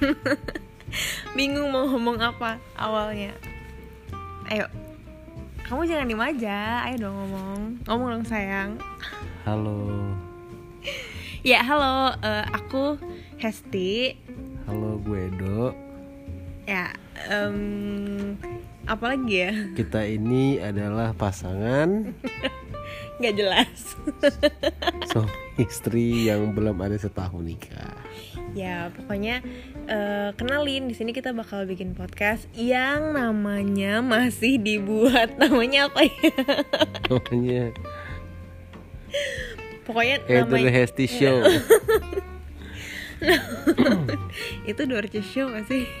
[1.36, 3.32] bingung mau ngomong apa awalnya.
[4.50, 4.66] Ayo.
[5.62, 6.82] Kamu jangan diem aja.
[6.88, 7.60] Ayo dong ngomong.
[7.86, 8.70] Ngomong dong sayang.
[9.46, 10.12] Halo,
[11.50, 12.12] ya halo.
[12.20, 12.98] Eh, aku
[13.38, 14.18] Hesti.
[14.68, 15.72] Halo gue Edo.
[16.68, 16.94] ya
[17.26, 17.58] em,
[18.86, 19.52] apa lagi ya?
[19.74, 22.14] Kita ini adalah pasangan.
[23.18, 23.78] Nggak jelas.
[25.10, 27.99] Suami istri yang belum ada setahun nikah.
[28.50, 29.40] Ya pokoknya
[29.84, 36.14] eh, kenalin di sini kita bakal bikin podcast yang namanya masih dibuat namanya apa ya
[37.08, 37.64] Namanya
[39.82, 41.42] pokoknya Edo namanya Hesti Show.
[44.64, 45.84] itu Dorce Show gak sih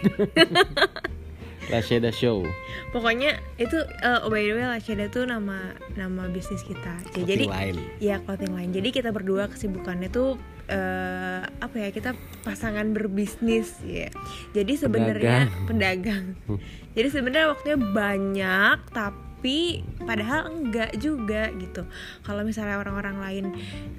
[1.70, 2.42] Lasheda Show.
[2.90, 7.74] pokoknya itu oh by the way Lasheda tuh nama nama bisnis kita Ya, jadi lain.
[7.98, 10.34] ya clothing line jadi kita berdua kesibukannya tuh
[10.70, 12.14] eh, apa ya kita
[12.46, 14.08] pasangan berbisnis ya.
[14.54, 16.38] Jadi sebenarnya pedagang.
[16.96, 21.82] jadi sebenarnya waktunya banyak tapi padahal enggak juga gitu.
[22.22, 23.44] Kalau misalnya orang-orang lain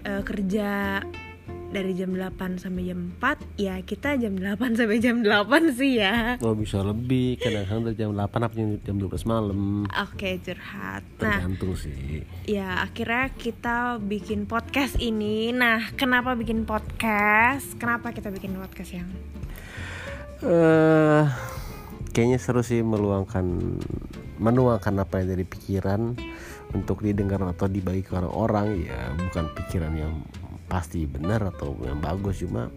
[0.08, 1.04] eh, kerja
[1.72, 6.36] dari jam 8 sampai jam 4 ya kita jam 8 sampai jam 8 sih ya
[6.40, 9.88] Oh bisa lebih, kadang-kadang dari jam 8 apa jam 12 malam.
[9.88, 12.28] Oke curhat Nah Tergantung sih.
[12.44, 17.80] ya akhirnya kita bikin podcast ini Nah kenapa bikin podcast?
[17.80, 19.10] Kenapa kita bikin podcast yang
[20.42, 21.26] eh
[22.12, 23.78] kayaknya seru sih meluangkan
[24.42, 26.18] menuangkan apa yang dari pikiran
[26.74, 30.14] untuk didengar atau dibagi ke orang-orang ya bukan pikiran yang
[30.72, 32.72] pasti benar atau yang bagus cuma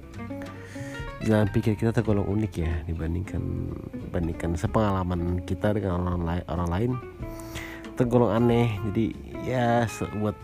[1.22, 3.70] jalan pikir kita tergolong unik ya dibandingkan
[4.10, 6.92] dibandingkan sepengalaman kita dengan orang lain orang lain
[7.94, 8.74] tergolong aneh.
[8.90, 9.14] Jadi
[9.46, 9.86] ya
[10.18, 10.36] buat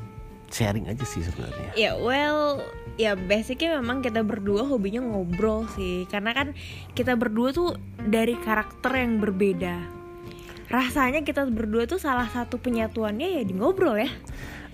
[0.50, 1.70] sharing aja sih sebenarnya.
[1.74, 2.62] Ya well
[2.98, 6.06] ya basicnya memang kita berdua hobinya ngobrol sih.
[6.08, 6.56] Karena kan
[6.94, 9.98] kita berdua tuh dari karakter yang berbeda.
[10.70, 14.10] Rasanya kita berdua tuh salah satu penyatuannya ya di ngobrol ya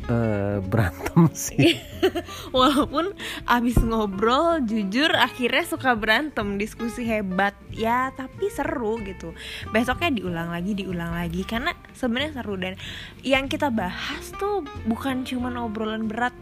[0.06, 1.74] Eh, berantem sih.
[2.56, 3.10] Walaupun
[3.42, 7.58] abis ngobrol jujur akhirnya suka berantem diskusi hebat.
[7.74, 9.34] Ya tapi seru gitu.
[9.74, 11.42] Besoknya diulang lagi diulang lagi.
[11.42, 12.54] Karena sebenarnya seru.
[12.54, 12.78] Dan
[13.26, 16.36] yang kita bahas tuh bukan cuman obrolan berat.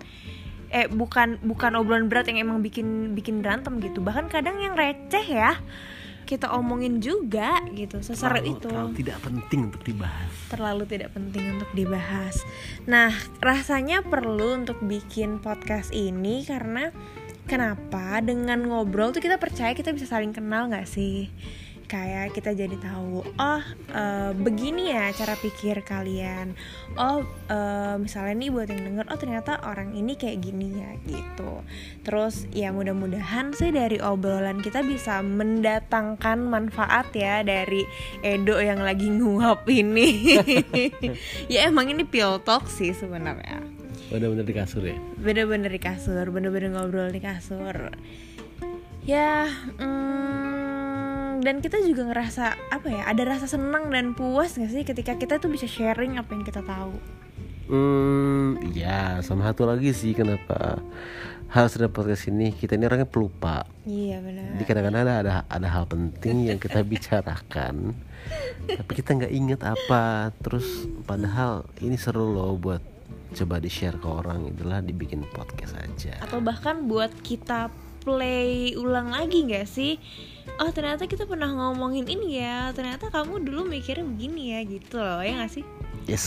[0.69, 4.05] Eh bukan bukan obrolan berat yang emang bikin bikin berantem gitu.
[4.05, 5.57] Bahkan kadang yang receh ya
[6.25, 11.45] kita omongin juga gitu seseru Terlalu- itu terlalu tidak penting untuk dibahas terlalu tidak penting
[11.59, 12.37] untuk dibahas.
[12.87, 13.11] Nah,
[13.43, 16.95] rasanya perlu untuk bikin podcast ini karena
[17.51, 18.23] kenapa?
[18.23, 21.27] Dengan ngobrol tuh kita percaya kita bisa saling kenal nggak sih?
[21.85, 23.63] Kayak kita jadi tahu, oh
[23.93, 26.57] eh, begini ya cara pikir kalian.
[26.97, 27.21] Oh
[27.53, 31.61] eh, misalnya nih buat yang denger, oh ternyata orang ini kayak gini ya gitu.
[32.03, 37.85] Terus ya mudah-mudahan sih dari obrolan kita bisa mendatangkan manfaat ya dari
[38.25, 40.41] Edo yang lagi nguap ini.
[41.53, 43.61] ya emang ini pill talk sih sebenarnya.
[44.05, 47.91] bener-bener di kasur ya Bener-bener di kasur, bener-bener ngobrol di kasur.
[49.05, 49.49] Ya,
[49.81, 50.44] mm,
[51.45, 53.05] dan kita juga ngerasa apa ya?
[53.05, 56.65] Ada rasa senang dan puas gak sih ketika kita tuh bisa sharing apa yang kita
[56.65, 56.97] tahu.
[57.65, 60.85] Hmm, ya sama satu lagi sih kenapa
[61.49, 63.65] harus ada podcast ini kita ini orangnya pelupa.
[63.85, 64.57] Iya benar.
[64.57, 67.97] Jadi kadang-kadang ada, ada ada hal penting yang kita bicarakan,
[68.69, 70.33] tapi kita nggak inget apa.
[70.45, 72.83] Terus padahal ini seru loh buat
[73.35, 76.21] coba di share ke orang itulah dibikin podcast aja.
[76.21, 77.73] Atau bahkan buat kita
[78.05, 79.99] play ulang lagi gak sih?
[80.61, 82.71] Oh ternyata kita pernah ngomongin ini ya.
[82.77, 85.65] Ternyata kamu dulu mikirnya begini ya gitu loh ya gak sih?
[86.05, 86.25] Yes,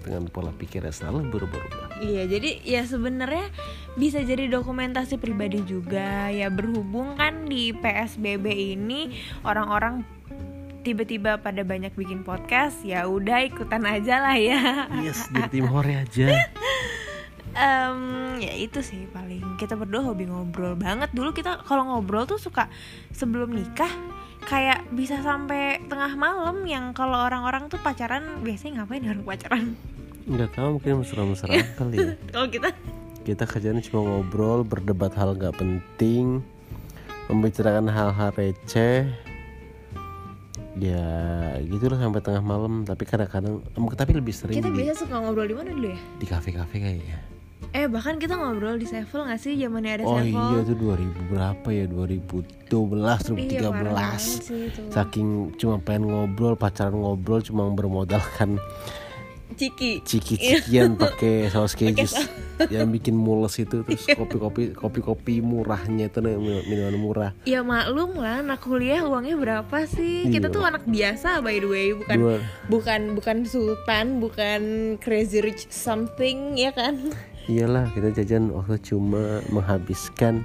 [0.00, 2.00] dengan pola pikir yang selalu berubah-ubah.
[2.00, 3.52] Iya, jadi ya sebenarnya
[4.00, 6.32] bisa jadi dokumentasi pribadi juga.
[6.32, 8.48] Ya berhubung kan di PSBB
[8.80, 9.12] ini
[9.44, 10.00] orang-orang
[10.80, 14.88] tiba-tiba pada banyak bikin podcast, ya udah ikutan aja lah ya.
[15.04, 16.26] Yes, di tim hore aja.
[17.58, 21.10] Em, ya itu sih paling kita berdua hobi ngobrol banget.
[21.10, 22.70] Dulu kita kalau ngobrol tuh suka
[23.10, 23.90] sebelum nikah
[24.46, 29.64] kayak bisa sampai tengah malam yang kalau orang-orang tuh pacaran biasanya ngapain orang pacaran?
[30.30, 31.50] Nggak tahu mungkin mesra-mesra
[31.82, 32.14] kali ya.
[32.30, 32.70] Kalau kita
[33.26, 36.40] kita kerjanya cuma ngobrol berdebat hal nggak penting
[37.28, 39.04] membicarakan hal-hal receh
[40.78, 41.04] ya
[41.66, 43.60] gitu lah sampai tengah malam tapi kadang-kadang
[43.98, 45.98] tapi lebih sering kita biasa suka ngobrol di mana dulu ya?
[46.22, 47.18] di kafe-kafe kayaknya
[47.68, 50.32] Eh bahkan kita ngobrol di Sevel gak sih zamannya ada oh Sevel?
[50.32, 52.48] iya tuh 2000 berapa ya 2012
[53.36, 54.80] Iya, parah banget 2013 sih itu.
[54.88, 58.56] saking cuma pengen ngobrol pacaran ngobrol cuma bermodalkan
[59.54, 62.04] ciki ciki-cikian pakai saus keju
[62.68, 64.14] yang bikin mules itu terus Iya.
[64.20, 66.34] kopi-kopi kopi-kopi murahnya itu nih,
[66.66, 70.26] minuman murah Ya maklum lah, anak kuliah uangnya berapa sih?
[70.26, 70.54] Kita Iya.
[70.54, 72.36] tuh anak biasa by the way, bukan Dua.
[72.66, 74.60] bukan bukan sultan, bukan
[74.98, 76.98] crazy rich something ya kan?
[77.48, 80.44] iyalah kita jajan waktu cuma menghabiskan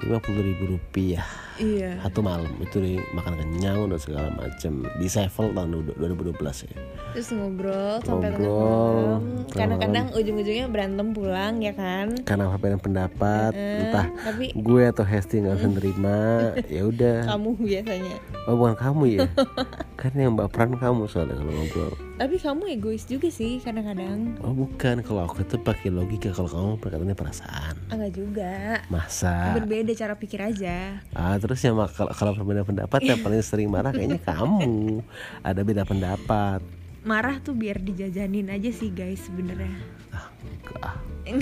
[0.00, 1.26] lima puluh ribu rupiah.
[1.58, 1.98] Iya.
[2.06, 6.38] satu malam itu nih makan kenyang dan segala macam di Sevel tahun 2012
[6.70, 6.78] ya.
[7.10, 9.10] Terus ngobrol sampai tengah Ngobrol,
[9.50, 12.14] Kadang-kadang ujung-ujungnya berantem pulang ya kan?
[12.22, 16.18] karena perbedaan pendapat Eh, entah tapi gue atau Hesti nggak bisa nerima
[16.78, 17.16] ya udah.
[17.26, 18.16] Kamu biasanya.
[18.46, 19.20] oh bukan kamu ya?
[20.00, 24.34] Kan yang baperan kamu soalnya kalau ngobrol Tapi kamu egois juga sih kadang-kadang.
[24.42, 28.82] oh bukan kalau aku tuh pakai logika kalau kamu perkataannya perasaan Enggak juga.
[28.90, 30.98] masa Berbeda cara pikir aja.
[31.14, 34.98] ah terus mak- kalau kalau perbedaan pendapat yang paling sering marah kayaknya kamu
[35.40, 36.58] ada beda pendapat
[36.98, 39.78] Marah tuh biar dijajanin aja sih guys sebenarnya.
[40.10, 40.96] ah, enggak ah.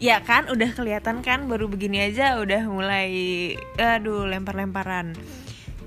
[0.00, 3.10] ya kan udah kelihatan kan baru begini aja udah mulai
[3.76, 5.12] aduh lempar-lemparan.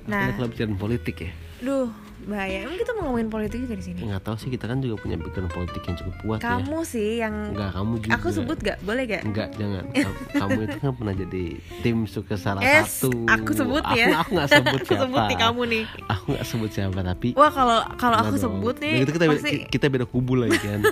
[0.05, 2.63] Nah, kalau bicara politik ya duh bahaya.
[2.63, 3.99] Emang kita mau ngomongin politik juga di sini.
[4.01, 7.09] nggak tahu sih kita kan juga punya pikiran politik yang cukup kuat ya Kamu sih
[7.17, 8.77] yang Enggak kamu juga aku sebut gak?
[8.81, 9.21] Boleh gak?
[9.23, 9.83] Enggak, jangan.
[10.31, 11.43] Kamu- itu kan pernah jadi
[11.79, 13.13] tim sukses salah Es, satu.
[13.23, 14.05] aku sebut Aku, ya.
[14.17, 15.03] aku nggak sebut Aku siapa.
[15.03, 15.83] sebut nih kamu nih.
[16.07, 17.29] Aku nggak sebut siapa tapi.
[17.33, 18.43] Wah kalau kalau aku dong.
[18.57, 20.81] sebut nih Udah gitu kita, pasti kita beda kubu lagi kan.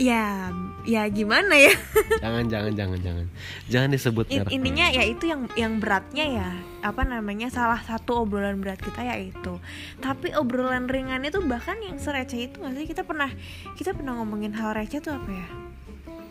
[0.00, 0.48] ya
[0.86, 1.74] ya gimana ya?
[2.22, 3.26] jangan, jangan, jangan, jangan.
[3.66, 4.52] Jangan disebut In- merek.
[4.54, 6.48] intinya ya itu yang yang beratnya ya
[6.78, 9.58] apa namanya salah satu obrolan berat kita ya itu
[9.98, 13.26] tapi obrolan ringan itu bahkan yang sereceh itu nggak sih kita pernah
[13.74, 15.46] kita pernah ngomongin hal receh tuh apa ya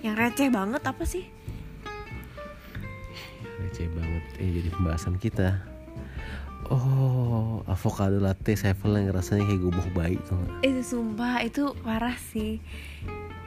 [0.08, 1.28] yang receh banget apa sih
[3.58, 4.24] Receh banget.
[4.38, 5.77] Eh jadi pembahasan kita.
[6.68, 10.36] Oh, avocado latte sevel yang rasanya kayak gubuk bayi tuh.
[10.60, 12.60] itu sumpah itu parah sih.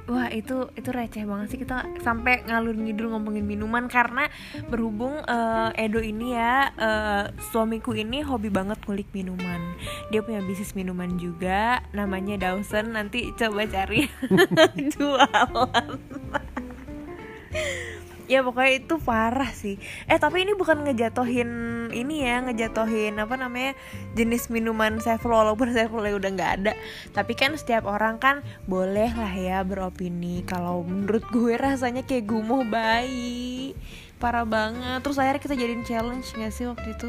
[0.09, 4.27] Wah itu itu receh banget sih kita sampai ngalur ngidul ngomongin minuman karena
[4.67, 9.77] berhubung eh, Edo ini ya eh, suamiku ini hobi banget ngulik minuman.
[10.09, 12.97] Dia punya bisnis minuman juga namanya Dawson.
[12.97, 14.09] Nanti coba cari.
[14.97, 15.69] Jualan
[18.31, 19.75] ya pokoknya itu parah sih.
[20.07, 21.51] Eh tapi ini bukan ngejatohin
[21.93, 23.73] ini ya ngejatohin apa namanya
[24.15, 26.73] jenis minuman sevel walaupun sevelnya udah nggak ada.
[27.13, 30.43] Tapi kan setiap orang kan boleh lah ya beropini.
[30.47, 33.75] Kalau menurut gue rasanya kayak gumoh bayi.
[34.21, 35.01] Parah banget.
[35.01, 37.09] Terus akhirnya kita jadiin challenge nggak sih waktu itu?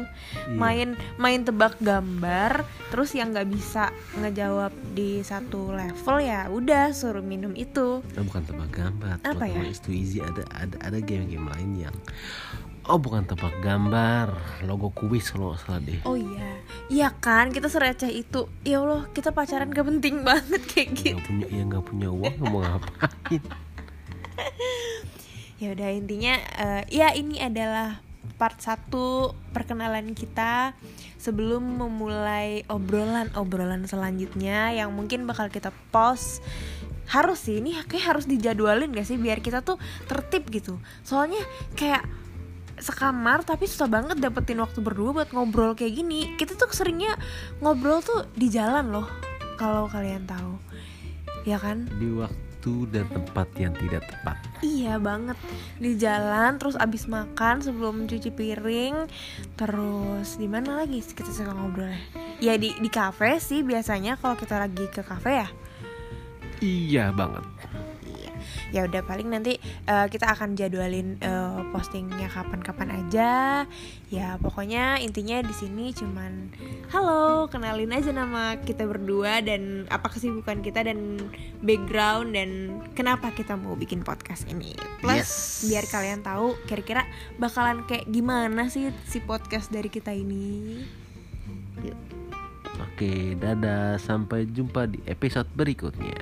[0.56, 7.20] Main main tebak gambar terus yang nggak bisa ngejawab di satu level ya udah suruh
[7.20, 8.00] minum itu.
[8.00, 9.20] Oh, bukan tebak gambar.
[9.28, 9.60] Apa ya?
[9.60, 10.24] It's too easy.
[10.24, 11.96] Ada ada ada game-game lain yang
[12.90, 14.34] Oh bukan tebak gambar,
[14.66, 16.02] logo kuis kalau salah deh.
[16.02, 16.58] Oh iya,
[16.90, 18.50] iya kan kita sereceh itu.
[18.66, 21.14] Ya Allah, kita pacaran gak penting banget kayak gitu.
[21.14, 23.42] Nggak punya, ya nggak punya uang mau ngapain?
[25.62, 28.02] Ya udah intinya, eh, ya ini adalah
[28.34, 28.90] part 1
[29.54, 30.74] perkenalan kita
[31.22, 36.42] sebelum memulai obrolan-obrolan selanjutnya yang mungkin bakal kita post
[37.06, 39.78] harus sih ini kayak harus dijadwalin gak sih biar kita tuh
[40.10, 41.38] tertib gitu soalnya
[41.78, 42.02] kayak
[42.82, 46.34] sekamar tapi susah banget dapetin waktu berdua buat ngobrol kayak gini.
[46.36, 47.14] Kita tuh seringnya
[47.62, 49.06] ngobrol tuh di jalan loh
[49.56, 50.58] kalau kalian tahu.
[51.46, 51.86] Ya kan?
[51.98, 54.38] Di waktu dan tempat yang tidak tepat.
[54.62, 55.34] Iya banget.
[55.82, 59.10] Di jalan terus abis makan sebelum cuci piring
[59.58, 61.98] terus di mana lagi kita suka ngobrolnya?
[62.38, 65.48] Ya di di kafe sih biasanya kalau kita lagi ke kafe ya.
[66.62, 67.42] Iya banget.
[68.70, 69.56] Ya udah paling nanti
[69.86, 73.30] eh, kita akan jadwalin eh, postingnya kapan-kapan aja
[74.12, 76.52] ya pokoknya intinya di sini cuman
[76.92, 81.16] halo kenalin aja nama kita berdua dan apa kesibukan kita dan
[81.64, 85.32] background dan kenapa kita mau bikin podcast ini plus Yes.
[85.64, 87.08] biar kalian tahu kira-kira
[87.40, 90.84] bakalan kayak gimana sih si podcast dari kita ini
[91.82, 91.98] Yuk.
[92.78, 93.98] Oke, dadah.
[93.98, 96.14] Sampai jumpa di episode berikutnya.